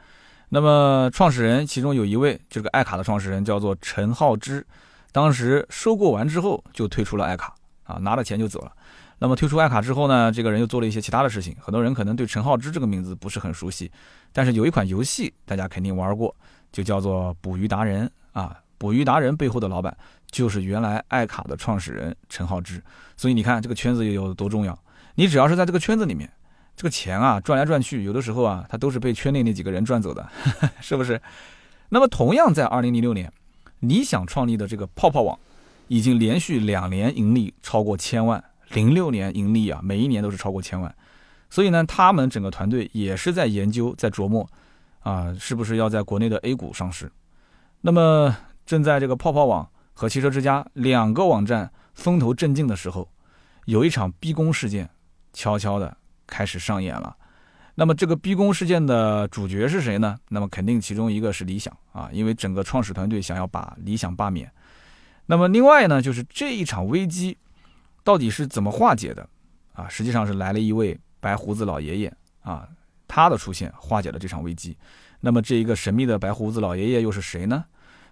[0.49, 4.64] 那么创始人其中有一位，这个爱卡的创始人叫做陈浩之，
[5.11, 8.73] 当时收购完之后就退出了爱卡啊，拿了钱就走了。
[9.18, 11.57] 那么退出爱卡之后呢，这个人又做了一些其他的事情。
[11.61, 13.90] 很多人可能对陈浩之这个名字不是很熟悉，
[14.33, 16.35] 但是有一款游戏大家肯定玩过，
[16.71, 18.57] 就叫做捕鱼达人啊。
[18.79, 19.97] 捕鱼达人背后的老板
[20.31, 22.83] 就是原来爱卡的创始人陈浩之，
[23.16, 24.77] 所以你看这个圈子有多重要。
[25.14, 26.31] 你只要是在这个圈子里面，
[26.77, 30.29] 这个钱啊转来转去，有的时候啊，它都是被圈内那几个人赚走的，
[30.81, 31.20] 是不是？
[31.88, 33.33] 那么同样在二零零六年，
[33.81, 35.38] 理想创立的这个泡泡网，
[35.88, 38.42] 已经连续两年盈利超过千万。
[38.70, 40.94] 零六年盈利啊，每一年都是超过千万。
[41.51, 44.48] 所以呢，他们整个团队也是在研究，在琢磨，
[45.01, 47.11] 啊，是不是要在国内的 A 股上市？
[47.81, 48.37] 那么。
[48.64, 53.11] 正在这个泡泡网和汽车之家两个网站风头正劲的时候，
[53.64, 54.88] 有一场逼宫事件
[55.33, 57.16] 悄悄的开始上演了。
[57.75, 60.18] 那么这个逼宫事件的主角是谁呢？
[60.29, 64.53] 那么肯定其中一个是理想啊，因为整个创始团队想要把理想罢免。
[65.25, 67.38] 那么另外呢，就是这一场危机
[68.05, 69.27] 到底是怎么化解的
[69.73, 69.88] 啊？
[69.88, 72.68] 实际上是来了一位白胡子老爷爷啊，
[73.09, 74.77] 他的出现化解了这场危机。
[75.21, 77.64] 那么这一个神秘的白胡子老爷爷又是谁呢？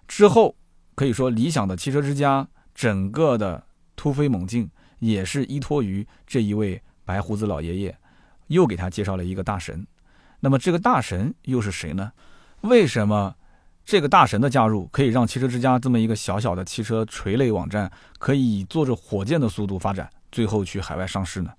[0.07, 0.55] 之后，
[0.95, 3.63] 可以说理想的汽车之家整个的
[3.95, 7.97] 突飞猛进，也是依托于这一位白胡子老爷爷，
[8.47, 9.85] 又给他介绍了一个大神。
[10.39, 12.13] 那么这个大神又是谁呢？
[12.61, 13.35] 为什么
[13.83, 21.51] 这个大神的加入可以让汽车之家这么一个小小的汽车垂类网站，可以坐着火箭的速度发展，最后去海外上市呢？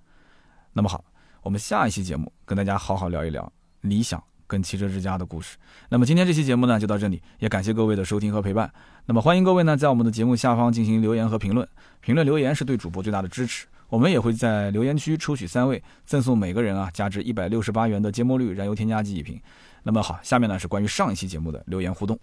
[0.73, 1.05] 那么好，
[1.43, 4.23] 我们下一期节目跟大家好好聊一聊理想。
[4.45, 5.57] 跟汽车之家的故事。
[5.89, 8.71] 那么今天这期节目呢就到这里，也感谢各位的收听和陪伴。
[9.07, 11.67] 那么欢迎各位呢在我们的节目下方进行留言和评论，
[12.03, 13.67] 评论留言是对主播最大的支持。
[13.93, 19.39] 我们也会在留言区抽取三位，赠送每个人啊价值一百六十八元的芥末绿燃油添加剂一瓶。
[19.83, 22.19] 那么好，下面呢是关于上一期节目的留言互动。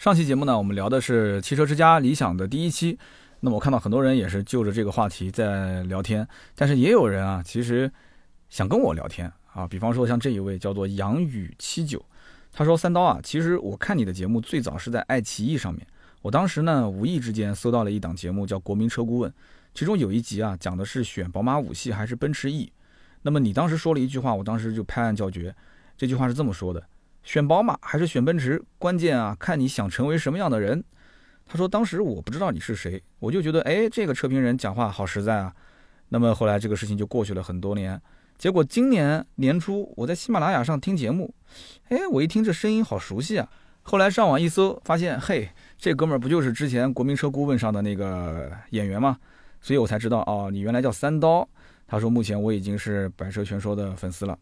[0.00, 2.98] 上期节目呢我们聊的是汽车之家理想的第一期。
[3.38, 7.88] 那么我看到很多人也是就着这个话题在聊天，但是也有人啊其实
[8.48, 9.32] 想跟我聊天。
[9.52, 12.04] 啊，比方说像这一位叫做杨宇七九，
[12.52, 15.86] 他说：“三刀啊，其实我看你的节目最早是在爱奇艺上面，
[16.20, 19.30] 我当时呢无意之间搜到了一档节目叫《国民车顾问》，
[19.74, 22.72] 其中有一集啊讲的是选宝马五系还是奔驰 E。
[23.22, 25.54] 那么你当时说了一句话，我当时就拍案叫绝。
[25.96, 26.82] 这句话是这么说的：
[27.22, 30.82] 选宝马还是选奔驰，关键啊看你想成为什么样的人。
[31.46, 35.54] 他说当时我不知道你是谁，我就觉得哎这个车评人讲话好实在啊。
[36.08, 38.00] 那么后来这个事情就过去了很多年。”
[38.38, 41.32] 结果今年年初，我在喜马拉雅上听节目，
[41.90, 43.48] 哎，我一听这声音好熟悉啊！
[43.82, 49.16] 后来上网一搜，发现嘿，这哥们儿不就是之前国民车顾问上的那个演员吗？
[49.62, 51.48] 所以我才知道哦，你原来叫三刀。
[51.86, 54.38] 他说目前我已经是百车全说的粉丝了。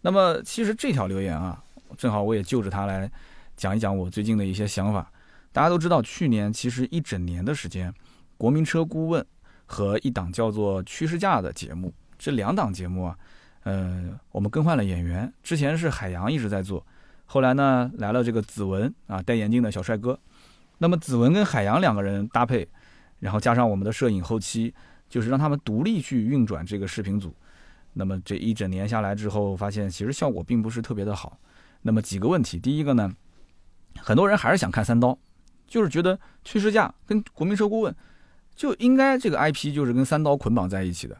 [0.00, 1.62] 那么其实这条留言啊，
[1.96, 3.10] 正好我也就着他来
[3.56, 5.10] 讲一讲我最近的一些想法。
[5.52, 7.92] 大家都知道，去年其实一整年的时间，
[8.36, 9.24] 国民车顾问
[9.64, 11.92] 和一档叫做趋势价的节目。
[12.18, 13.18] 这两档节目啊，
[13.64, 15.32] 呃，我们更换了演员。
[15.42, 16.86] 之前是海洋一直在做，
[17.24, 20.18] 后来呢来了这个子文啊，戴眼镜的小帅哥。
[20.78, 22.68] 那么子文跟海洋两个人搭配，
[23.18, 24.74] 然后加上我们的摄影后期，
[25.08, 27.34] 就是让他们独立去运转这个视频组。
[27.92, 31.38] 那么这一整年下来之后，发现其实效果并不是特别的好。
[31.82, 33.10] 那么几个问题，第一个呢，
[33.98, 35.18] 很多人还是想看三刀，
[35.66, 37.94] 就是觉得趋势价跟国民车顾问
[38.54, 41.16] 就应该这个 IP 就是跟三刀捆绑在一起的。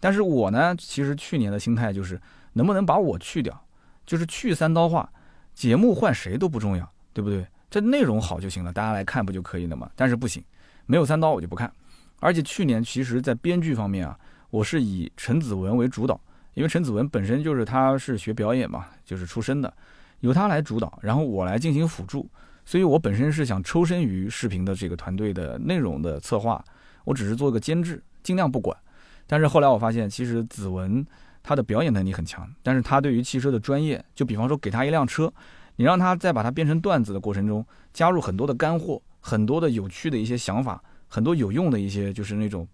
[0.00, 2.20] 但是我呢，其实去年的心态就是
[2.54, 3.66] 能不能把我去掉，
[4.06, 5.10] 就是去三刀化，
[5.54, 7.46] 节目换谁都不重要，对不对？
[7.70, 9.90] 这内容好就行了，大家来看不就可以了吗？
[9.96, 10.44] 但是不行，
[10.86, 11.72] 没有三刀我就不看。
[12.20, 14.18] 而且去年其实在编剧方面啊，
[14.50, 16.18] 我是以陈子文为主导，
[16.54, 19.72] 因为陈子文本身就是他是学表演嘛，就是出身的，
[20.20, 22.28] 由他来主导，然后我来进行辅助。
[22.64, 26.64] 所以我本身是想抽身于视频的这个团队的内容的策划，
[27.04, 28.74] 我只是做个监制，尽量不管。
[29.26, 31.06] 但是后来我发现，其实子文
[31.42, 35.30] 他的表演能力很强，但是他对于汽车的专业，就比方说给他一辆车，
[35.76, 42.66] 你让他再把它变成段子的过程中，加入很多的干货，很多的有趣的一些想法，很多有用的一些就是那种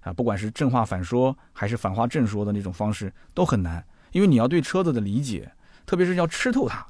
[0.00, 5.50] 啊，不管是正话反说还是反话正说的那种方式，都很难，因为你要对车子的理解，
[5.86, 6.86] 特别是要吃透它，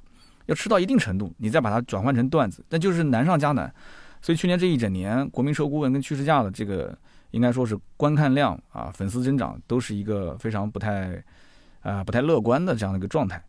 [0.46, 3.72] 要吃到一定程度，你再把它转换成段子，那就是难上加难。
[4.20, 6.96] 所以去年这一整年，国民车顾问跟趋势价的这个。
[7.32, 11.24] 应该说是观看量啊，粉丝增长都是一个非常不太，
[11.80, 13.42] 啊不太乐观的这样的一个状态。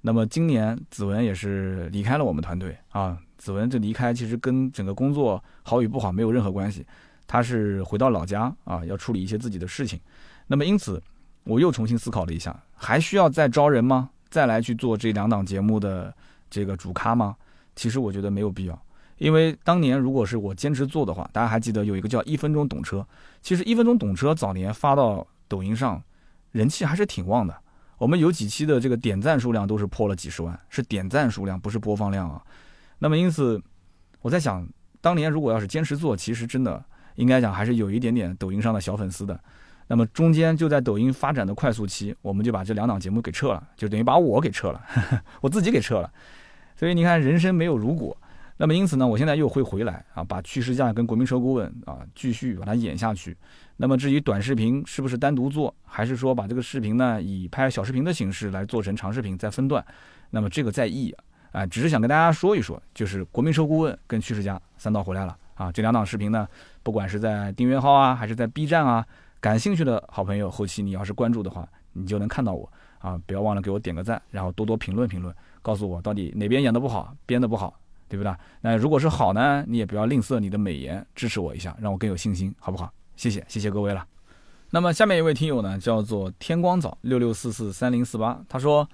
[0.00, 6.86] 那么今年子文也是离开了我们团队啊，子文这离开其实跟整个工作好与不好没有任何关系，
[7.26, 9.98] 他是回到老家啊，要处理一些自己的事情。
[10.46, 11.02] 那么因此
[11.44, 14.10] 我又重新思考了一下，还需要再招人吗？
[14.30, 16.14] 再来去做这两档节目的
[16.48, 17.34] 这个主咖吗？
[17.74, 18.82] 其实我觉得没有必要。
[19.16, 23.04] 因为当年如果是我坚持做的话，大家还记得有一个叫“一分钟懂车”。
[23.42, 26.00] 其实“一分钟懂车”早年发到抖音上，
[26.52, 27.54] 人气还是挺旺的。
[27.98, 32.40] 我们有几期的这个点赞数量都是破了几十万，是点赞数量，不是播放量啊。
[32.98, 33.60] 那么因此，
[34.22, 34.66] 我在想，
[35.00, 36.82] 当年如果要是坚持做，其实真的
[37.16, 39.38] 应该讲还是有一点点抖音上的小粉丝的。
[39.88, 44.80] 那么中间就在抖音发展的快速期，我们就把这两档节目给撤了，就等于把我给撤了，
[45.40, 46.10] 我自己给撤了。
[46.76, 48.16] 所以你看，人生没有如果。
[48.60, 53.34] 那么因此呢，我现在又会回来啊，把趋势价跟国民车顾问啊继续把它演下去。
[53.76, 59.84] 那么至于短视频是不是单独做，还是说把这个视频呢以拍小视频的形式来做成长视频再分段，
[60.30, 61.14] 那么这个在意
[61.52, 65.70] 啊，只是想跟大家说一说，就是国民车顾问跟趋势家三刀回来了啊。
[65.70, 66.46] 这两档视频呢，
[66.82, 69.06] 不管是在订阅号啊，还是在 B 站啊，
[69.40, 72.68] 感兴趣的好朋友，后期你要是关注的话，你就能看到我
[72.98, 73.16] 啊。
[73.24, 77.78] 不要忘了给我点个赞，然后多多评论评论，告诉我到底哪边演的不好，编的不好。
[78.08, 78.34] 对不对？
[78.60, 82.92] 那如果是好呢，你也不要吝啬你的美颜，支持我一下，让我更有信心，好不好？
[83.16, 84.06] 谢谢，谢谢各位了。
[84.70, 88.86] 那么下面一位听友呢，叫做天光早六六四四三零四八，他说：“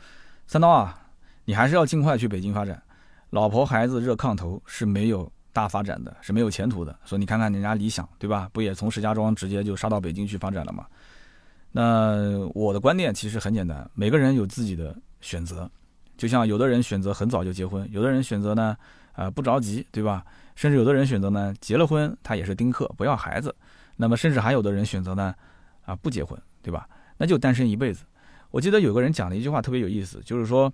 [0.46, 0.98] 三刀啊，
[1.44, 2.80] 你还是要尽快去北京发展，
[3.30, 6.96] 老婆孩子热炕头是没有大发展的，是没有前途的。
[7.04, 8.48] 说你看看人家理想，对吧？
[8.52, 10.86] 不也从石家庄直接就杀到北京去发展了吗？
[11.72, 15.68] 那我的观点其实很简单，每个人有自己的选择，
[16.16, 18.76] 就像有的人选择很早就结婚，有的人选择呢。”
[19.14, 20.24] 啊，不着急，对吧？
[20.54, 23.54] 甚至有的人选择呢，结了婚他也是丁克，不要孩子。
[23.96, 25.34] 那么，甚至还有的人选择呢，
[25.84, 26.88] 啊，不结婚，对吧？
[27.16, 28.04] 那就单身一辈子。
[28.50, 30.72] 我记得有个人讲了一句话特别有意思，就是说，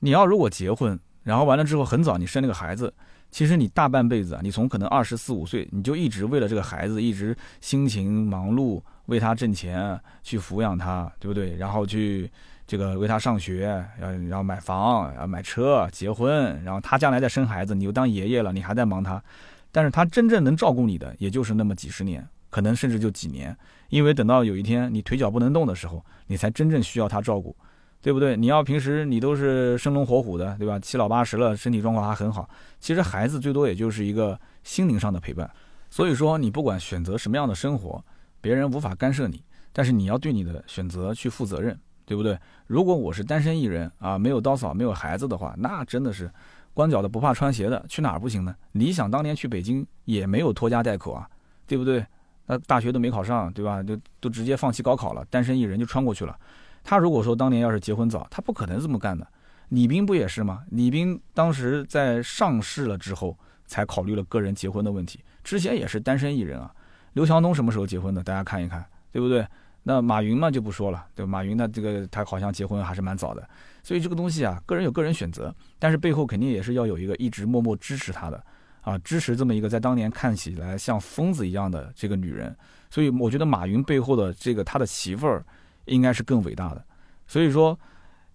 [0.00, 2.92] 你要如果结婚，然后完了之后很早你生了个孩子，
[3.30, 11.56] 其实你大半辈子啊，你从可能二十四五岁，你就一直为了这个孩子，一直辛勤忙碌，为他挣钱，去抚养他，对不对？
[11.56, 12.30] 然后去。
[12.66, 19.22] 这个为他上学，要然后买房，要买车，结婚，然后他将来再生孩子，你又当爷爷了，你还在忙他，
[19.70, 23.56] 但是他真正能照顾你的，也就是那么几十年，可能甚至就几年，
[23.90, 27.54] 因为等到有一天你腿脚不能动的时候，你才真正需要他照顾，
[28.02, 28.36] 对不对？
[28.36, 30.76] 你要平时你都是生龙活虎的，对吧？
[30.80, 32.48] 七老八十了，身体状况还很好，
[32.80, 35.48] 其实孩子最多也就是一个心灵上的陪伴。
[35.88, 38.04] 所以说，你不管选择什么样的生活，
[38.40, 39.40] 别人无法干涉你，
[39.72, 41.78] 但是你要对你的选择去负责任。
[42.06, 42.38] 对不对？
[42.66, 46.30] 如果我是单身一人啊，没有刀嫂，没有孩子的话，那真的是
[46.72, 48.54] 光脚的不怕穿鞋的，去哪儿不行呢？
[48.72, 51.28] 理想当年去北京也没有拖家带口啊，
[51.66, 52.06] 对不对？
[52.46, 53.82] 那大学都没考上，对吧？
[53.82, 56.38] 就都直接放弃高考了，单身一人就穿过去了。
[56.84, 59.26] 他如果说当年要是结婚早，他不可能这么干的。
[59.70, 60.62] 李斌不也是吗？
[60.70, 66.72] 李斌当时在上市了之后才考虑了个人结婚的问题，之前也是单身一人啊。
[67.14, 68.22] 刘强东什么时候结婚的？
[68.22, 69.44] 大家看一看，对不对？
[69.88, 73.48] 那马云嘛就不说了，对马云呢这个他好像结婚还是蛮早的，
[73.84, 78.44] 所以这个东西啊，个人有个人选择，但是背后肯定也是要有一个一直默默支持他的，
[78.80, 82.52] 啊，支持这么一个在当年看起来像疯子一样的这个女人，
[82.90, 85.46] 所以我觉得马云背后的这个他的媳妇儿
[85.84, 86.84] 应该是更伟大的，
[87.28, 87.78] 所以说，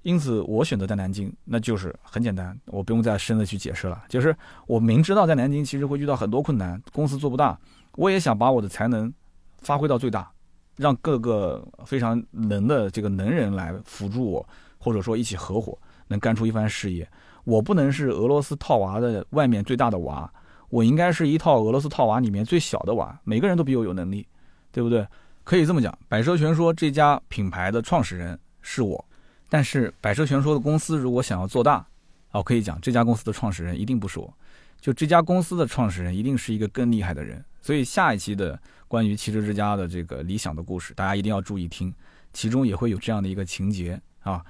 [0.03, 4.33] 因此我选择在南京，那就是很简单，我不用再深的去解释了，就是
[4.67, 7.59] 我明知道在南京其实会遇到很多困难，公司做不大，
[7.97, 9.13] 我也想把我的才能
[9.59, 10.31] 发挥到最大。
[10.77, 17.07] 让各个非常能的这个能人来辅助我，或者说一起合伙，能干出一番事业。
[17.43, 20.31] 我不能是俄罗斯套娃的外面最大的娃，
[20.69, 23.19] 我应该是一套俄罗斯套娃里面最小的娃。
[23.23, 24.27] 每个人都比我有能力，
[24.71, 25.05] 对不对？
[25.43, 29.03] 可以这么讲，百车全说这家品牌的创始人是我，
[29.49, 31.85] 但是百车全说的公司如果想要做大，
[32.31, 34.33] 哦，可以讲这家公司的创始人一定不是我，
[34.79, 37.43] 就这家公司的创始人一定是一个更厉害的人。
[37.61, 38.59] 所以下一期的。
[38.91, 41.93] 关于汽车之家的这个理想的故事，大家一定要注意听，
[42.33, 44.43] 其中也会有这样的一个情节啊。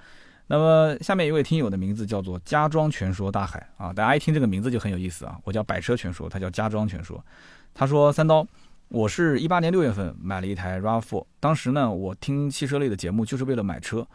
[0.48, 5.40] 那么下面一位听友的名字叫做家装全说大海啊，大家一听这个名字就很有意思啊。
[5.44, 7.24] 我叫百车全说，他叫家装全说。
[7.72, 8.44] 他说三刀，
[8.88, 14.08] 我是一八年六月份买了一台 RAV4，当时呢我听汽车类的节目就是为了买车，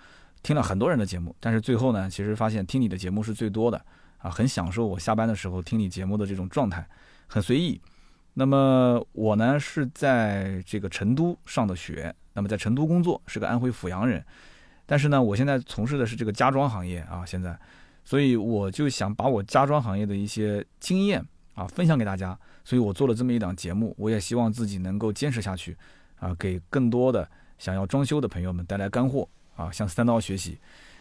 [0.43, 3.81] 听了很多人的节目，但是最后呢其实发现听你的节目是最多的
[4.19, 6.85] 啊，很享受我下班的时候听你节目的这种状态，
[7.29, 7.81] 很随意。
[8.39, 14.23] 那么我呢是在这个成都上的学，那么在成都工作，是个安徽阜阳人。
[14.85, 17.59] 但是呢，我现在从事的是这个家装行业啊，现在，
[18.05, 25.75] 所以我就想把我家装行业的一些经验啊分享给大家，所以我做了这么一档节目，我也希望自己能够坚持下去，
[26.19, 30.59] 啊，给更多的想要装修的朋友们带来干货啊，向三刀学习。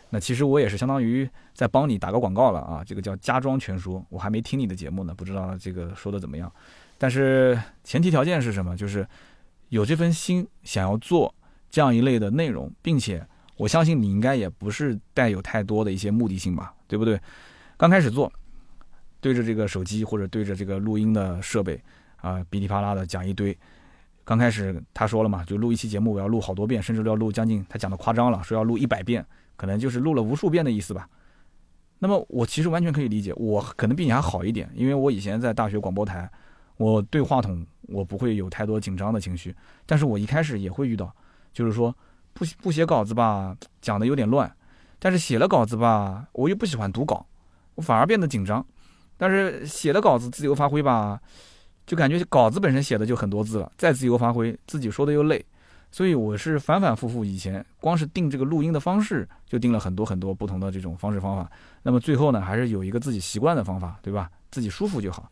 [0.10, 6.50] 那其实我也是相当于在帮你打个广告了啊，这个叫家装全说，我还没听你的节目呢，不知道这个说的怎么样。
[6.98, 8.76] 但是前提条件是什么？
[8.76, 9.08] 就是
[9.70, 11.34] 有这份心，想要做
[11.70, 13.26] 这样一类的内容，并且。
[13.58, 17.18] 我相信你应该也不是带有太多的一些目的性吧，对不对？
[17.78, 18.30] 刚开始做，
[19.22, 21.82] 对着这个手机或者对着这个录音的设备
[22.18, 23.58] 啊，噼里啪啦的讲一堆。
[24.26, 31.08] 刚开始他说了嘛，就录一期节目，我要录好多遍，甚至要录将近，他讲的夸张了，说要录一百遍，可能就是录了无数遍的意思吧。
[32.00, 36.30] 那么我其实完全可以理解，我可能比你还好一点，因为我以前在大学广播台，
[36.78, 41.14] 我对话筒我不会有太多紧张的情绪，但是我一开始也会遇到，
[41.54, 41.96] 就是说。
[42.38, 44.46] 不不写稿子吧，讲的有点乱；
[45.00, 47.26] 但是写了稿子吧，我又不喜欢读稿，
[47.76, 48.66] 我反而变得紧张。
[49.16, 51.18] 但是写了稿子自由发挥吧，
[51.88, 55.46] 就感觉稿子本身写的就很多字了，再自由发挥，自己说的又累。
[55.94, 61.50] 所以我是反反复复，以前光是定这个录音的方式，就定了很多很多不同的这种方式方法。
[61.84, 64.30] 那么最后呢，还是有一个自己习惯的方法，对吧？
[64.52, 65.32] 自己舒服就好。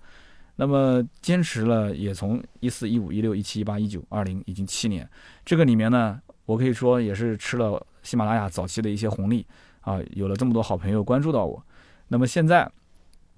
[0.56, 5.10] 那么坚持了也从一四一五一六一七一八一九二零已经七年，
[5.46, 6.20] 这个里面呢。
[6.46, 9.48] 我可以说也是吃了喜马拉雅早期的一些红利
[9.80, 11.66] 啊，有了这么多好朋友关注到我。
[12.10, 12.70] 那么现在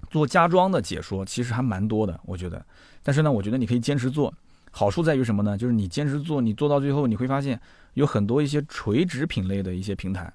[0.10, 2.66] 做家装的解说其实还蛮多的，我觉得。
[3.04, 4.34] 但是呢，我觉得你可以坚持做，
[4.72, 5.56] 好处在于什么呢？
[5.56, 7.62] 就是你坚持做，你做到最后你会发现
[7.94, 10.34] 有很多一些垂直品类的一些平台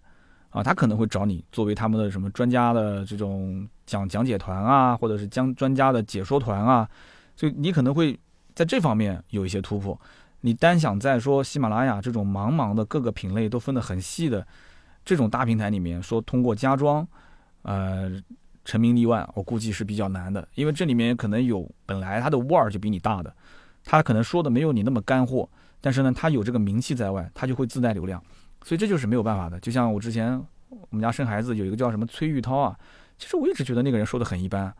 [0.51, 6.89] 啊，他可能会找你作为他们的什么专家的这种讲讲解团啊，或者是将专家的解说团啊，
[7.35, 8.19] 所以你可能会
[8.55, 9.99] 在这方面有一些突破。
[10.43, 14.47] 你单想在说喜马拉雅这种茫茫的各个品类都分得很细的
[15.05, 17.07] 这种大平台里面，说通过家装，
[17.63, 18.11] 呃，
[18.65, 23.35] 成名立万，我估计是比较难的，因为这里面可能有本来它的腕儿就比你大的，
[23.85, 25.49] 他可能说的没有你那么干货，
[25.81, 28.23] 但是呢，他有这个名气在外，他就会自带流量，
[28.65, 29.59] 所以这就是没有办法的。
[29.61, 32.79] 就像我之前我们家生孩子有一个叫什么崔玉涛啊，
[33.19, 34.73] 其实我一直觉得那个人说的很一般，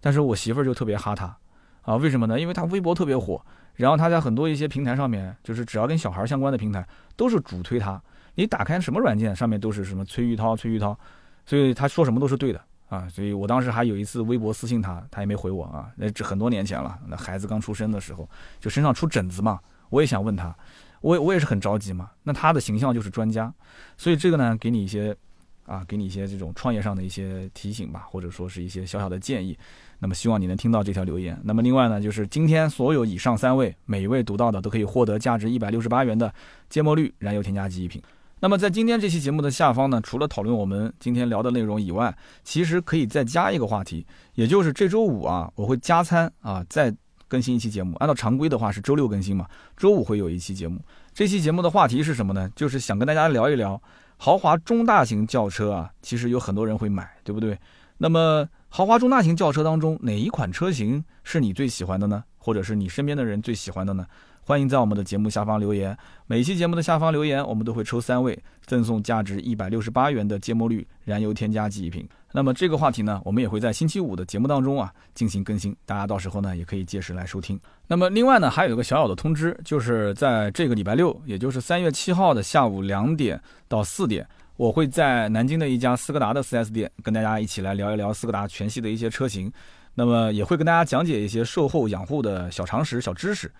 [0.00, 1.36] 但是我媳妇儿就特别哈他，
[1.82, 2.38] 啊，为什么呢？
[2.38, 3.40] 因为他微博特别火。
[3.74, 8.02] 然后他在很多一些平台上面，就是只要跟小孩相关的平台，都是主推他。
[8.34, 10.98] 你打开什么软件，上面都是什么崔玉涛、崔玉涛，
[11.46, 13.08] 所以他说什么都是对的啊。
[13.08, 15.88] 所以我当时还有一次微博私信他，他也没回我啊。
[15.94, 20.52] 那这很多年前了，那孩子刚出生的时候，就身上出疹子嘛，我也想问他，
[21.00, 22.10] 我我也是很着急嘛。
[22.22, 23.52] 那他的形象就是专家，
[23.96, 25.16] 所以这个呢，给你一些
[25.64, 29.56] 啊，给你一些这种创业上的一些提醒吧，或者说是一些小小的建议。
[30.00, 31.38] 那么希望你能听到这条留言。
[31.42, 36.32] 那么另外呢，就是今天所有以上三位，每一位读到的都可以获得价值一百六十八元的
[36.70, 38.00] 芥末绿燃油添加剂一瓶。
[38.40, 46.94] 那么在今天这期节目的下方呢，除了讨论我们今天聊的内容以外，其实可以再加一个话题，也就是这周五啊，我会加餐啊，在
[47.28, 47.94] 更新一期节目。
[47.98, 50.80] 按照常规的话是周六更新嘛，周五会有一期节目。
[51.14, 52.50] 这期节目的话题是什么呢？
[52.56, 53.80] 就是想跟大家聊一聊
[54.16, 57.58] 豪华中大型轿车啊，其实有很多人会买，对不对？
[57.98, 62.24] 那么豪华中大型轿车当中，哪一款车型是你最喜欢的呢？
[62.38, 64.06] 或者是你身边的人最喜欢的呢？
[64.48, 65.94] 欢迎在我们的节目下方留言。
[66.26, 72.08] 每期节目的下方留言，我们都会抽三位，赠送价值一百六十八元的芥末绿燃油添加剂一瓶。
[72.32, 77.60] 那么这个话题呢，我们也会在星期五的节目当中啊进行更新，大家到时候呢也可以届时来收听。
[77.86, 84.26] 那么另外呢，还有一个小小的通知，就是在这个礼拜六，也就是三月七号的下午两点到四点。
[84.56, 89.52] 我会在南京的一家斯柯达的 4S 店跟大家一起来聊一聊斯柯达全系的一些车型，
[89.94, 93.52] 那么也会跟大家讲解一些售后养护的小常识、小知识。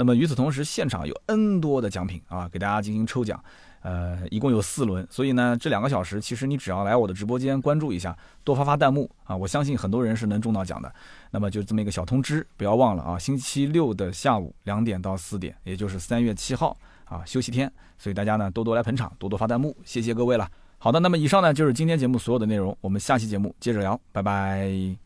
[0.00, 3.38] 那么与此同时，现场有 N 多的奖品啊，给大家进行抽奖。
[3.82, 10.90] 呃，一共有四轮，所以呢，这两个小时其实你只要来我的直播间关注一下，多发发弹幕啊，我相信很多人是能中到奖的。
[11.30, 16.74] 那么就这么一个小通知，不要忘了啊，星期六的下午两点到四点，也就是三月七号。
[17.04, 20.48] 啊，休息天，所以大家呢多多来捧场，多多发弹幕，谢谢各位了。
[20.78, 25.00] 好的，那么以上呢就是今天节目所有的内容，我们下期节目接着聊，拜拜。